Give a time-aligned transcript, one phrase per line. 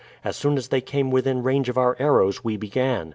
[0.25, 3.09] As soon as they came within range of our arrows we began.